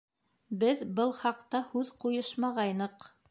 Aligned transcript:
Беҙ 0.63 0.79
был 0.99 1.13
хаҡта 1.17 1.61
һүҙ 1.67 1.93
ҡуйышмағайныҡ. 2.05 3.07